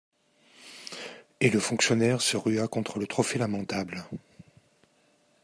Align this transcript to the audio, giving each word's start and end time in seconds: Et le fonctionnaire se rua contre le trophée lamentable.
Et 1.41 1.51
le 1.51 1.59
fonctionnaire 1.59 2.21
se 2.21 2.35
rua 2.35 2.67
contre 2.67 2.97
le 2.97 3.05
trophée 3.05 3.37
lamentable. 3.37 4.03